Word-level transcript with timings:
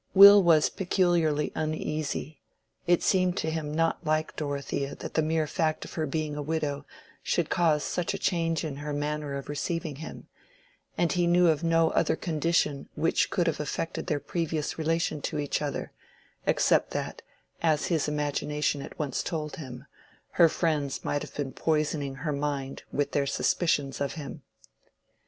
Will 0.15 0.41
was 0.41 0.71
peculiarly 0.71 1.51
uneasy: 1.53 2.39
it 2.87 3.03
seemed 3.03 3.37
to 3.37 3.51
him 3.51 3.71
not 3.71 4.03
like 4.03 4.35
Dorothea 4.35 4.95
that 4.95 5.13
the 5.13 5.21
mere 5.21 5.45
fact 5.45 5.85
of 5.85 5.93
her 5.93 6.07
being 6.07 6.35
a 6.35 6.41
widow 6.41 6.85
should 7.21 7.51
cause 7.51 7.83
such 7.83 8.15
a 8.15 8.17
change 8.17 8.63
in 8.63 8.77
her 8.77 8.93
manner 8.93 9.35
of 9.35 9.47
receiving 9.47 9.97
him; 9.97 10.25
and 10.97 11.11
he 11.11 11.27
knew 11.27 11.49
of 11.49 11.63
no 11.63 11.91
other 11.91 12.15
condition 12.15 12.89
which 12.95 13.29
could 13.29 13.45
have 13.45 13.59
affected 13.59 14.07
their 14.07 14.19
previous 14.19 14.75
relation 14.79 15.21
to 15.21 15.37
each 15.37 15.61
other—except 15.61 16.89
that, 16.89 17.21
as 17.61 17.85
his 17.85 18.07
imagination 18.07 18.81
at 18.81 18.97
once 18.97 19.21
told 19.21 19.57
him, 19.57 19.85
her 20.31 20.49
friends 20.49 21.05
might 21.05 21.21
have 21.21 21.35
been 21.35 21.51
poisoning 21.53 22.15
her 22.15 22.33
mind 22.33 22.81
with 22.91 23.11
their 23.11 23.27
suspicions 23.27 24.01
of 24.01 24.13
him. 24.13 24.41